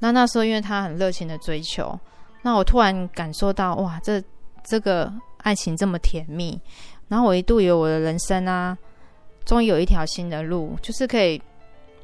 [0.00, 1.98] 那那时候因为他很热情的追求，
[2.42, 4.22] 那我突然感受到哇，这
[4.64, 6.60] 这个爱情这么甜蜜，
[7.08, 8.76] 然后我一度以为我的人生啊，
[9.44, 11.40] 终于有一条新的路，就是可以，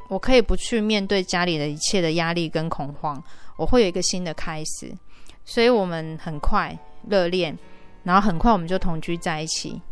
[0.08, 3.22] 我可以不去面对家里的一切的压力跟恐慌，
[3.56, 4.90] 我会有一个新的开始，
[5.44, 7.58] 所以我们很快热恋，
[8.04, 9.82] 然后很快我们就同居在一起，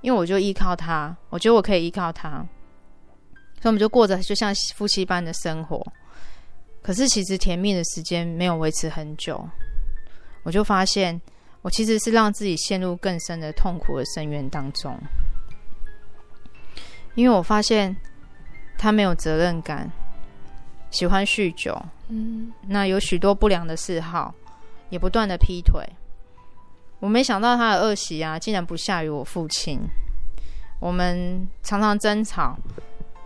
[0.00, 2.46] 因为我就依靠他，我觉得我可以依靠他。
[3.62, 5.80] 所以我们就过着就像夫妻般的生活，
[6.82, 9.48] 可是其实甜蜜的时间没有维持很久，
[10.42, 11.20] 我就发现
[11.60, 14.98] 我其实是让自己陷入更深的痛苦的深渊当中，
[17.14, 17.96] 因为我发现
[18.76, 19.88] 他没有责任感，
[20.90, 24.34] 喜欢酗酒，嗯，那有许多不良的嗜好，
[24.90, 25.88] 也不断的劈腿。
[26.98, 29.78] 我没想到他的恶习啊，竟然不下于我父亲，
[30.80, 32.58] 我们常常争吵。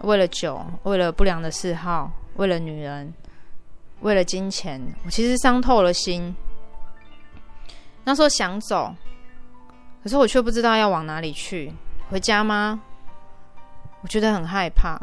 [0.03, 3.13] 为了酒，为了不良的嗜好，为了女人，
[4.01, 6.35] 为了金钱，我其实伤透了心。
[8.05, 8.95] 那时候想走，
[10.03, 11.73] 可是我却不知道要往哪里去。
[12.09, 12.81] 回家吗？
[14.03, 15.01] 我觉得很害怕。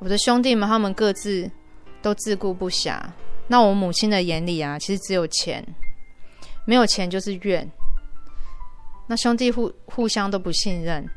[0.00, 1.48] 我的兄弟们，他们各自
[2.02, 3.00] 都自顾不暇。
[3.46, 5.64] 那我母亲的眼里啊，其实只有钱，
[6.64, 7.70] 没有钱就是怨。
[9.06, 11.08] 那兄弟互互相都不信任，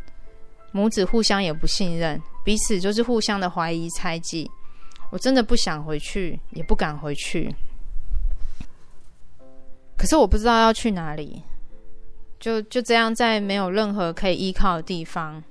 [0.71, 2.21] 母子互相也不信任。
[2.43, 4.49] 彼此就是互相的怀疑猜忌，
[5.11, 7.53] 我真的不想回去，也不敢回去。
[9.95, 11.43] 可是我不知道要去哪里，
[12.39, 15.43] 就就这样在没有任何可以依靠的地方，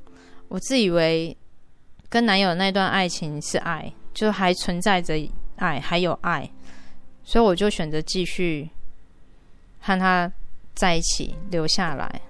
[0.49, 1.37] 我自以为
[2.09, 5.15] 跟男友那段爱情是爱，就还存在着
[5.55, 6.51] 爱，还有爱，
[7.23, 8.69] 所以我就选择继续
[9.79, 10.33] 和他
[10.75, 12.21] 在一起，留下来。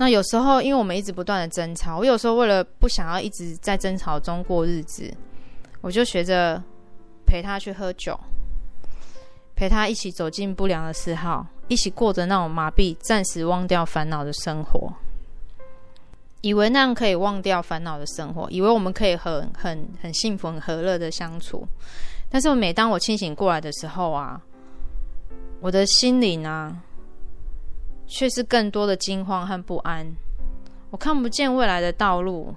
[0.00, 5.12] 那有时候，因为我们一直不断的争吵，我有时候为了不想要一直在争吵中过日子，
[5.82, 6.60] 我就学着
[7.26, 8.18] 陪他去喝酒，
[9.54, 14.90] 陪他一起走进不良的嗜好，一起过着那种麻痹、暂时忘掉烦恼的生活，
[16.40, 21.68] 以为那样可以忘掉烦恼的生活，以为我们可以很很很幸福、很和乐的相处。
[22.30, 24.40] 但是，每当我清醒过来的时候啊，
[25.60, 26.74] 我的心里呢，
[28.10, 30.04] 却是更多的惊慌和不安，
[30.90, 32.52] 我看不见未来的道路，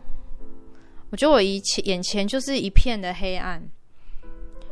[1.12, 3.62] 我觉得我一切眼前就是一片的黑暗，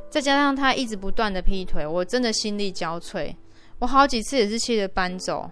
[0.09, 3.34] 再加上他一直不断的劈腿，我真的心力交瘁。
[3.77, 5.47] 我好几次也是气得搬走，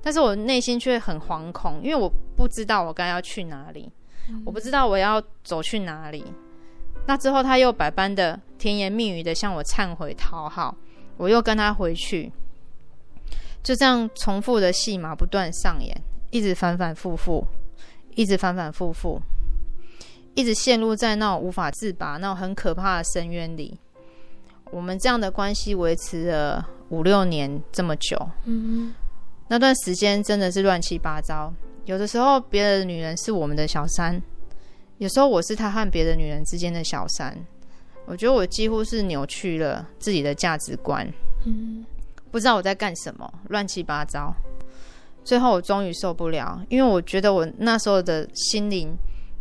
[0.00, 3.90] 但是我内心却很惶恐，因为我不知道我该要去哪里，
[4.46, 6.24] 我不知道我要走去哪里。
[7.06, 10.76] 那之后他又百般的甜言蜜语的向我忏悔讨好，
[11.16, 12.30] 我又跟他回去。
[13.62, 15.94] 就这样重复的戏码不断上演，
[16.30, 17.46] 一直反反复复，
[18.14, 19.20] 一直反反复复，
[20.34, 23.78] 一直陷入在那种无法自拔、那种很可怕的深渊里。
[24.70, 28.94] 我们这样的关系维持了五六年这么久，嗯，
[29.48, 31.52] 那段时间真的是乱七八糟。
[31.84, 34.22] 有的时候别的女人是我们的小三，
[34.98, 37.36] 有时候我是他和别的女人之间的小三。
[38.06, 41.06] 我觉得我几乎是扭曲了自己的价值观，
[41.44, 41.84] 嗯。
[42.30, 44.34] 不知道我在干什么，乱七八糟。
[45.22, 48.96] 最后我终于受不了，因为我觉得我那时候的心灵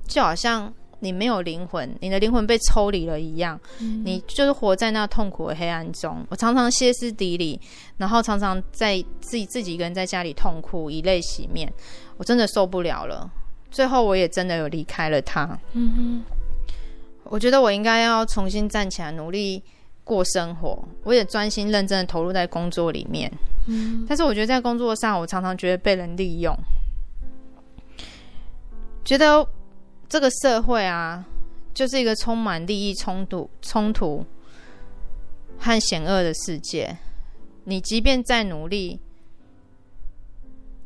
[0.07, 6.25] 就好像你没有灵魂，你的灵魂被抽离了一样，嗯、你就是活在那痛苦的黑暗中。
[6.29, 7.59] 我常常歇斯底里，
[7.97, 11.71] 然后常常在自己自己一个人在家里痛哭，以泪洗面。
[12.17, 13.29] 我真的受不了了。
[13.71, 15.57] 最后我也真的有离开了他。
[15.71, 16.23] 嗯哼，
[17.23, 19.63] 我觉得我应该要重新站起来，努力。
[20.09, 23.31] 过生活，我也专心认真的投入在工作里面。
[23.67, 26.57] 嗯，但是我觉得在工作上，我常常觉得被人利用，
[29.05, 29.47] 觉得
[30.09, 31.23] 这个社会啊，
[31.75, 34.25] 就是一个充满利益冲突、冲突
[35.59, 36.97] 和险恶的世界。
[37.65, 38.99] 你即便再努力、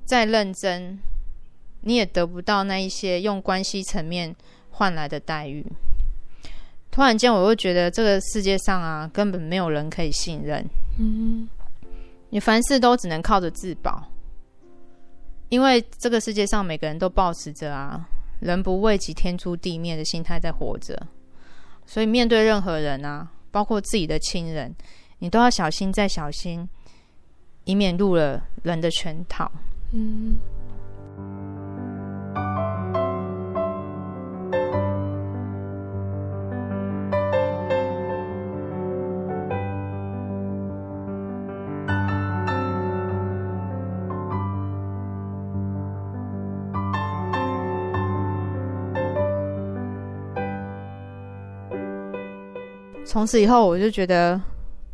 [0.04, 1.00] 再认真，
[1.80, 4.36] 你也得不到那一些用关系层面
[4.70, 5.66] 换来的待遇。
[6.94, 10.64] 突然间，我会觉得这个世界上啊，根本没有人可以信任。
[11.00, 11.50] 嗯，
[12.30, 14.12] 你凡事都只能靠着自保，
[15.50, 18.08] 因为这个世界上每个人都保持着啊
[18.42, 20.96] “人不为己，天诛地灭”的心态在活着，
[21.88, 24.72] 所以面对任何人啊，包括自己的亲人，
[25.18, 26.70] 你都要小心再小心，
[27.64, 29.52] 以免入了人的圈套。
[29.94, 30.38] 嗯。
[53.14, 54.42] 从此以后，我就觉得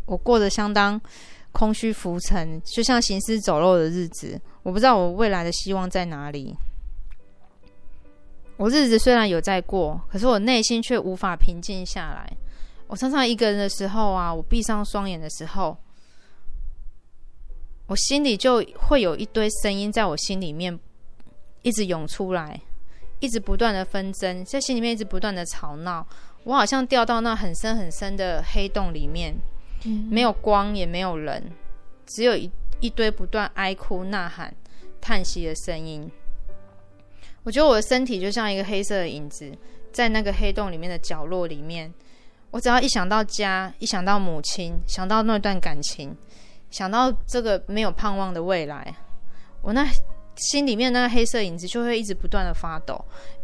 [0.05, 0.99] 我过得相当
[1.53, 4.37] 空虚浮沉，就像行尸走肉的日子。
[4.61, 6.53] 我不知道我未来的希望在哪里。
[8.57, 12.29] 我日子虽然有在过，可是我内心却无法平静下来。
[12.87, 15.77] 我常常一个人的时候啊，我闭上双眼的时候，
[17.87, 20.77] 我心里就会有一堆声音在我心里面
[21.61, 22.59] 一直涌出来，
[23.21, 26.05] 一直不断的纷争，在心里面一直不断的吵闹。
[26.49, 29.35] 我好像掉到那很深很深的黑洞里面，
[29.85, 31.43] 嗯，没有光，也没有人，
[32.07, 34.51] 只有一一堆不断哀哭、呐喊、
[34.99, 36.09] 叹息的声音。
[37.43, 39.55] 我觉得我的身体就像一个黑色的影子，
[39.91, 41.93] 在那个黑洞里面的角落里面。
[42.49, 46.17] 我只要一想到家，一想到母亲，想到那段感情，
[46.71, 48.91] 想到这个没有盼望的未来，
[49.61, 49.87] 我那
[50.35, 52.99] 心里面那个黑色影子就会一直不断的发抖，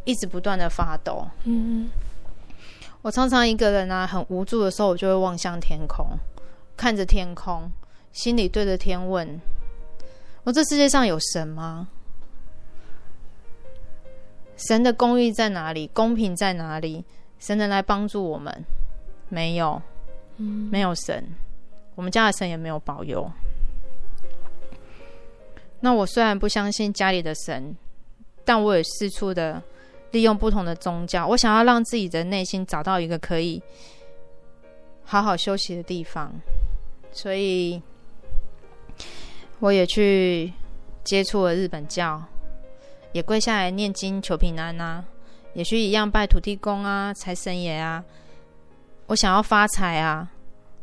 [0.06, 1.28] 一直不断的发抖。
[1.44, 1.88] 嗯。
[3.06, 6.18] 我常常一个人啊，很无助的时候，我就会望向天空，
[6.76, 7.72] 看着天空，
[8.12, 9.40] 心里对着天问：
[10.44, 11.88] 我这世界上有神吗？
[14.58, 15.86] 神的公义在哪里？
[15.94, 17.06] 公平在哪里？
[17.38, 18.66] 神能来帮助我们？
[19.30, 19.80] 没有，
[20.72, 21.24] 没有神，
[21.94, 23.32] 我们家的神也没有保佑。
[25.80, 27.76] 那我虽然不相信家里的神，
[28.44, 29.62] 但我也四处的
[30.12, 33.62] 利用不同的宗教，我想要让自己的内心找到一个可以
[35.04, 36.32] 好好休息的地方，
[37.12, 37.82] 所以
[39.60, 40.54] 我也去
[41.04, 42.22] 接触了日本教，
[43.12, 45.04] 也跪下来念经求平安啊，
[45.54, 48.04] 也去一样拜土地公啊、财神爷啊。
[49.08, 50.32] 我想要发财啊，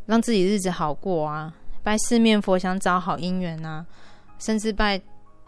[0.07, 3.87] 让自己日子好过啊，拜四面佛想找好姻缘啊，
[4.39, 5.01] 甚至拜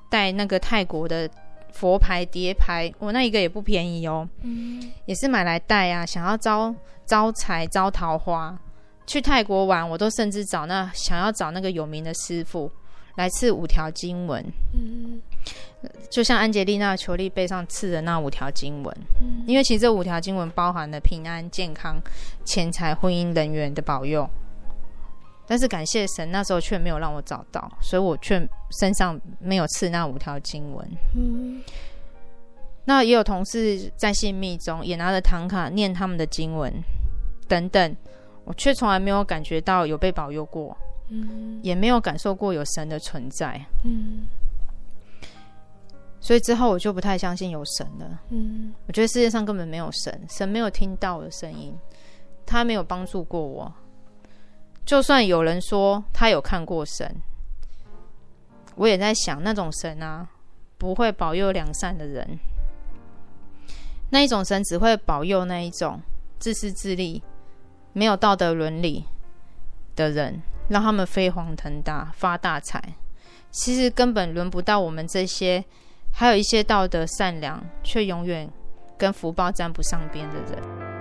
[0.08, 1.28] 带那个泰国的。
[1.74, 8.56] 佛牌碟牌，我那一个也不便宜哦，嗯，也是买来戴啊，想要招招财招桃花。
[9.06, 12.70] 去泰国玩，我都甚至找那想要找那个有名的师傅
[13.16, 15.20] 来刺五条经文，嗯，
[16.10, 22.00] 就像安杰丽娜裘丽背上刺的那五条经文，嗯，因为其实这五条经文包含了平安、健康、
[22.46, 24.26] 钱财、婚姻、人缘的保佑。
[25.46, 28.40] 但是感谢神，那时候却没有让我找到，所以我却
[28.80, 30.90] 身上没有刺那五条经文。
[31.14, 31.62] 嗯，
[32.84, 36.72] 那也有同事在信密中也拿着唐卡念他们的经文
[37.46, 37.96] 等等，
[38.44, 40.74] 我却从来没有感觉到有被保佑过，
[41.10, 43.60] 嗯，也没有感受过有神的存在。
[43.84, 44.26] 嗯，
[46.20, 48.20] 所以之后我就不太相信有神了。
[48.30, 51.76] 嗯，我觉得世界上根本没有神，神没有听到我的声音，
[52.46, 53.70] 他没有帮助过我。
[54.84, 57.16] 就算有人说他有看过神，
[58.74, 60.28] 我也在想，那种神啊，
[60.76, 62.38] 不会保佑良善的人。
[64.10, 66.00] 那一种神只会保佑那一种
[66.38, 67.22] 自私自利、
[67.94, 69.06] 没有道德伦理
[69.96, 72.80] 的人，让他们飞黄腾达、发大财。
[73.50, 75.64] 其实根本轮不到我们这些，
[76.12, 78.48] 还有一些道德善良却永远
[78.98, 80.93] 跟福报沾不上边的人。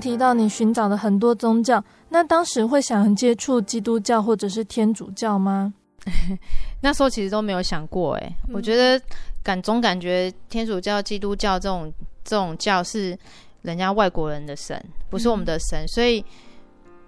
[0.00, 5.72] 提到你寻找的很多宗教，那当时会想接触基督教或者是天主教吗？
[6.82, 9.02] 那时候其实都没有想过，哎，我觉得
[9.42, 11.92] 感总感觉天主教、基督教这种
[12.22, 13.18] 这种教是
[13.62, 16.24] 人家外国人的神，不是我们的神，嗯，所以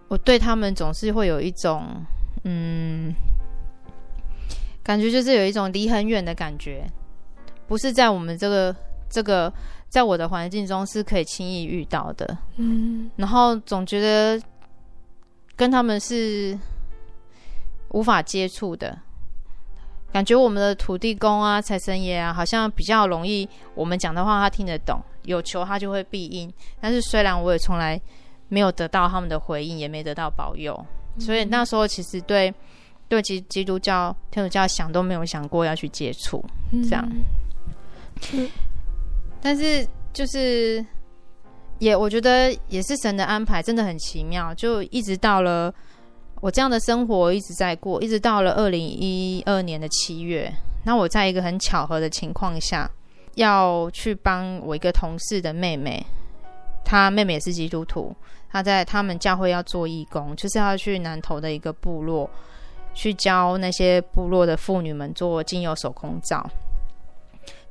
[0.08, 1.84] 我对他们总是会有一种
[2.44, 3.14] 嗯，
[4.82, 6.86] 感觉就是有一种离很远的感觉，
[7.66, 8.74] 不是在我们这个
[9.10, 9.52] 这个。
[9.88, 14.40] 在我的环境中是可以轻易遇到的，嗯，然后总觉得
[15.54, 16.58] 跟他们是
[17.90, 18.98] 无法接触的，
[20.12, 26.52] 感觉我们的土地公啊、财神爷啊，好像比较容易，我们讲的话他听得懂，有求他就会必应。
[26.80, 27.98] 但是虽然我也从来
[28.48, 30.78] 没有得到他们的回应，也没得到保佑，
[31.18, 32.52] 所以那时候其实对
[33.08, 36.44] 对基基督教、天主教想都没有想过要去接触，
[36.82, 37.08] 这样。
[38.34, 38.48] 嗯
[39.46, 40.84] 但是就是
[41.78, 44.52] 也我觉得也是神的安排，真的很奇妙。
[44.52, 45.72] 就一直到了
[46.40, 50.52] 我这样的生活一直在过，一直到了二零一二年的七月，
[50.84, 52.90] 那我在一个很巧合的情况下，
[53.36, 56.04] 要去帮我一个同事的妹妹，
[56.84, 58.12] 她妹妹也是基督徒，
[58.50, 62.28] 她在他们教会要做义工，就是要去南投的一个部落，
[62.94, 66.44] 去教那些部落的妇女们做精油手工皂。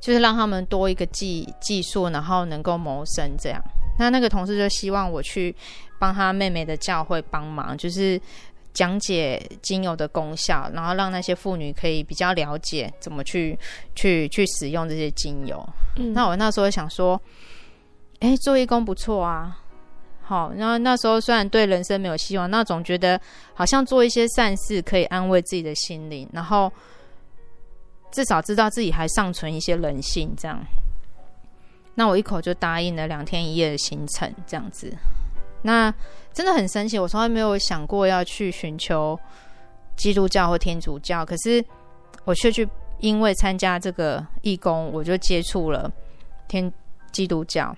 [0.00, 3.60] 就是让他们多一个技技术，然后能够谋生这样。
[3.98, 5.54] 那那个同事就希望我去
[5.98, 8.20] 帮他妹妹的教会帮忙，就是
[8.74, 13.58] 讲解精油的功效，然后让那些妇女可以比较了解怎么去
[13.94, 15.66] 去去使用这些精油。
[15.96, 16.12] 嗯。
[16.12, 17.18] 那我那时候想说，
[18.20, 19.58] 哎，做义工不错啊。
[20.22, 23.18] 好，然后那时候虽然对人生没有希望，那总觉得
[23.54, 26.70] 好像做一些善事可以安慰自己的心灵，然后。
[28.16, 30.58] 至少知道自己还尚存一些人性，这样。
[31.94, 34.90] 那我一口就答应了两天一夜的行程，这样子。
[35.60, 35.92] 那
[36.32, 39.20] 真的很神奇，我从来没有想过要去寻求
[39.98, 41.62] 基督教或天主教，可是
[42.24, 42.66] 我却去
[43.00, 45.92] 因为参加这个义工，我就接触了
[46.48, 46.72] 天
[47.12, 47.76] 基督教。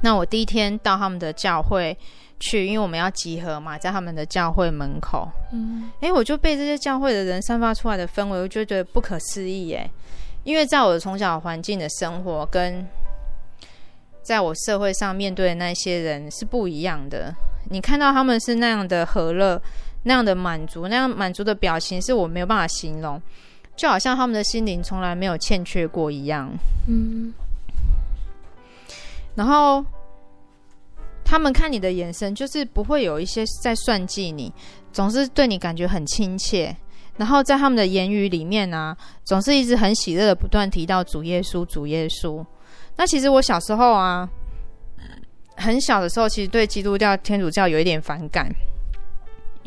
[0.00, 1.94] 那我第一天到他们的教会。
[2.40, 5.28] 去，因为我们要集合嘛，在他们的教会门口。
[5.52, 9.90] 嗯，哎，我就被这些教会的人散发出来的氛围，我就觉得不可思议耶。
[10.44, 12.86] 因为在我的从小环境的生活，跟
[14.22, 17.34] 在我社会上面对的那些人是不一样的。
[17.70, 19.60] 你看到他们是那样的和乐，
[20.04, 23.20] 那样的满足，那样满足的表情，是我没有办法形容，
[23.76, 26.50] 就好像他们的心灵从来没有欠缺过一样。
[26.86, 27.34] 嗯，
[29.34, 29.84] 然后。
[31.28, 34.50] 他们看你的眼神就是不会有一些在算计你，
[34.90, 36.74] 总是对你感觉很亲切。
[37.18, 42.42] 然后在他们的言语里面呢、啊，总是一直很喜乐的不断提到主耶稣，主耶稣。
[42.96, 44.26] 那其实我小时候啊，
[45.54, 48.50] 很小的时候，其实对基督教、天主教有一点反感，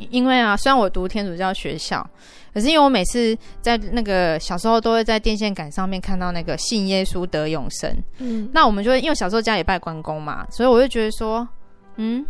[0.10, 2.06] 因为啊，虽然我读天主教学校，
[2.54, 11.48] 可是因为我每次在那个小时候都会在电线杆上面看到那个信耶稣得永生，嗯，那我们就会因为小时候家里拜关公嘛，所以我就觉得说，
[11.98, 12.26] 嗯，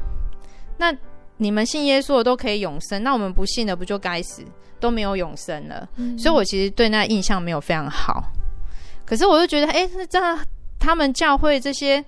[0.78, 0.94] 那
[1.38, 4.44] 你们信耶稣的都可以永生，那我们不信的不就该死？
[4.80, 8.24] 都没有永生了，嗯、所以我其实对那印象没有非常好。
[9.06, 10.40] 可是我就觉得，哎，这样
[10.80, 12.04] 他们教会这些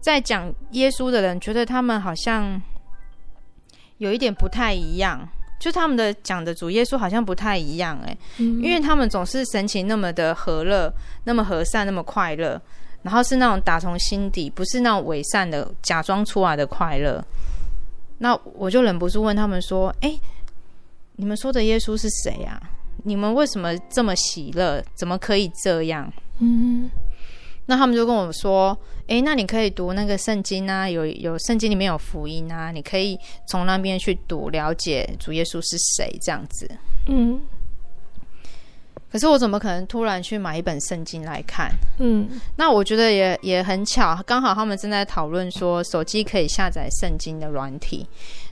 [0.00, 2.62] 在讲耶稣的人，觉得他们好像
[4.00, 5.26] 有一点不太一样，
[5.60, 10.92] 就他们的讲的主耶稣好像不太一样，哎，嗯、因为他们总是神情那么的和乐，
[11.24, 12.60] 那么和善，那么快乐，
[13.02, 17.24] 然后是那种打从心底，不是那种伪善的假装出来的快乐。
[18.18, 20.18] 那我就忍不住问他们说，哎。
[21.16, 22.58] 你们说的耶稣是谁呀？
[23.04, 24.82] 你们为什么这么喜乐？
[24.94, 26.10] 怎么可以这样？
[26.38, 26.90] 嗯，
[27.66, 36.68] 那他们就跟我说：“诶，那你可以读那个圣经啊，有有圣经里面有福音啊，你可以从那边去读，了解主耶稣是谁这样子。”
[37.06, 37.40] 嗯，
[39.10, 41.70] 可是我怎么可能突然去买一本圣经来看？
[41.98, 48.06] 嗯，那我觉得也也很巧，刚好他们正在讨论说手机可以下载圣经的软体。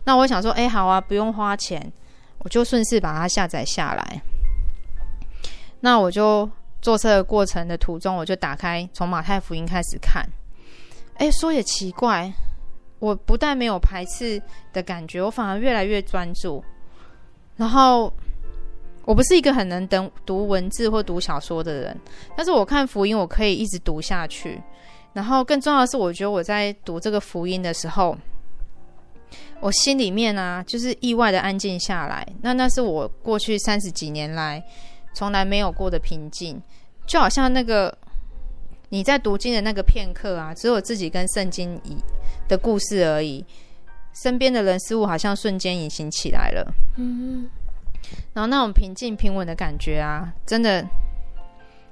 [0.04, 1.92] 那我想说：“诶，好啊，不用花钱。”
[2.40, 4.22] 我就顺势把它下载下来。
[5.80, 6.48] 那我就
[6.80, 10.26] 坐车的过程的途中，我就打开从马太福音开始看。
[11.14, 12.32] 哎，说也奇怪，
[12.98, 14.40] 我不但没有排斥
[14.72, 16.62] 的感觉，我反而越来越专注。
[17.56, 18.12] 然后，
[19.04, 22.00] 我不是一个很能等读文字或读小说的人，
[22.36, 24.62] 但是我看福音，我可以一直读下去。
[25.12, 28.16] 然后，更重要的是，我觉得我在读这个福音的时候。
[29.60, 32.26] 我心里面啊，就是意外的安静下来。
[32.40, 34.62] 那那是我过去三十几年来
[35.12, 36.60] 从来没有过的平静，
[37.06, 37.96] 就好像那个
[38.88, 41.96] 你在读经的那个片刻啊，只有自己跟圣经以
[42.48, 43.44] 的故事而已，
[44.22, 46.72] 身边的人事物好像瞬间隐形起来了。
[46.96, 47.48] 嗯，
[48.32, 50.86] 然后那种平静平稳的感觉啊，真的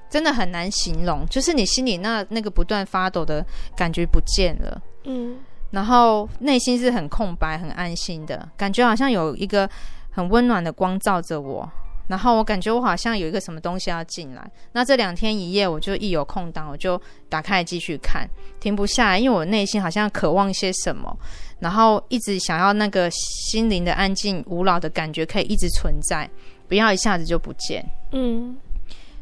[0.08, 3.44] 真的很难形容，就是你心里那那个不断发抖的
[3.76, 4.82] 感觉不见了。
[5.04, 5.38] 嗯。
[5.72, 9.68] 然后内心是很空白、很安心的感觉，好像有一个
[10.10, 11.68] 很温暖的光照着我。
[12.08, 14.50] 然后我感觉我好像有一个什么东西要进来。
[14.72, 18.28] 那这两天一夜，我就一有空档，我就打开继续看，
[18.60, 21.16] 停不下来，因为我内心好像渴望些什么，
[21.58, 26.28] 然后一直想要那个心灵的安静、无扰的感觉可以一直存在，
[26.68, 27.84] 不要一下子就不见。
[28.12, 28.56] 嗯，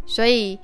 [0.07, 0.59] 所以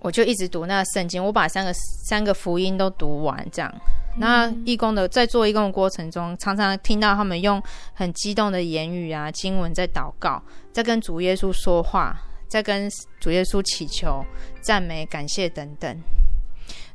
[0.00, 1.72] 我就一直读那个圣经，我把三个
[2.08, 3.72] 三个福音都读完，这样。
[4.16, 7.62] 那义工的在做义工的过程中，常常听到他们用
[7.94, 10.42] 很激动的言语啊、经文在祷告，
[10.72, 12.90] 在跟主耶稣说话，在跟
[13.20, 14.22] 主耶稣祈求、
[14.60, 15.96] 赞美、感谢等等。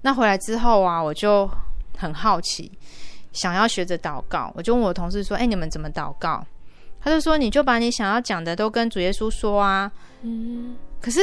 [0.02, 1.50] 那回来之后啊，我就
[1.98, 2.70] 很好奇，
[3.32, 6.46] 想要学着祷告，我就问我同事说：“哎，你们怎么祷告？”
[7.00, 9.90] 他就说：“你就把你想要讲的都跟主耶稣说啊。”
[10.22, 11.22] 嗯，可是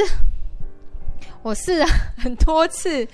[1.42, 1.86] 我试了
[2.16, 3.06] 很多次，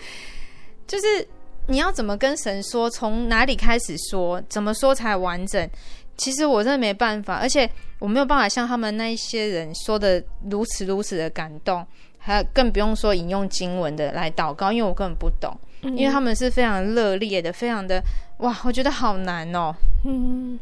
[0.87, 1.29] 就是。
[1.69, 2.89] 你要怎么跟神说？
[2.89, 4.43] 从哪里开始说？
[4.49, 5.71] 怎么说才完整？
[6.17, 18.03] 其实我真的没办法，而且我没有办法像他们那一些人说的如此如此的感动，还更不用说引用经文的来祷告，因为我根本不懂，嗯、因为他们是非常热烈的，非常的
[18.39, 19.73] 哇，我觉得好难哦。
[20.05, 20.59] 嗯。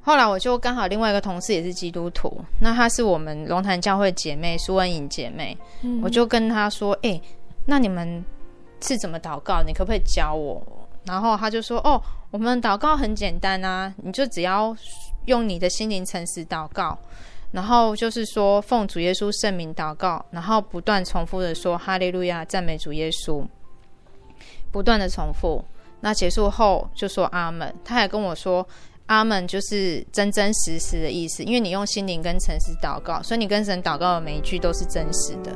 [0.00, 7.22] 后来我就刚好另外一个同事也是基督徒，那她是我们龙潭教会姐妹苏恩颖姐妹，嗯、我就跟她说：“哎、欸，
[7.66, 8.24] 那你们。”
[8.82, 9.62] 是怎么祷告？
[9.62, 10.60] 你可不可以教我？
[11.04, 14.76] 然后他就说：“哦，我们祷告很简单啊，你就只要
[15.26, 16.96] 用你的心灵诚实祷告，
[17.50, 23.44] 然后就是说奉主耶稣圣名祷告，然后不断重复的说哈利路亚，赞美主耶稣，
[24.70, 25.64] 不断的重复。
[26.00, 27.74] 那结束后就说阿门。
[27.84, 28.64] 他还跟我说
[29.06, 35.52] 阿门就是真真实实的意思，因为你用心灵跟诚实祷告，所以你跟神祷告的每一句都是真实的。”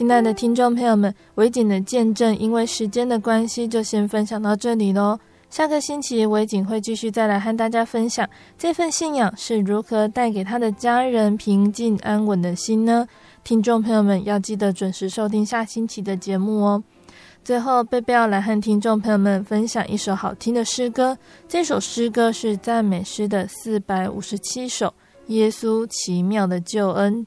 [0.00, 5.20] 亲爱的听众朋友们，维景的见证，因为时间的关系，就先分享到这里喽。
[5.50, 8.26] 下个星期，维景会继续再来和大家分享
[8.56, 13.06] 这份信仰是如何带给他的家人平静安稳的心呢？
[13.44, 16.82] 听众朋友们要记得准时收听下星期的节目哦。
[17.44, 24.86] 最后，贝贝要来和听众朋友们分享一首好听的诗歌，这首诗歌是赞美诗的四百五十七首，
[25.26, 27.26] 《耶稣奇妙的救恩》。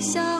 [0.00, 0.39] 笑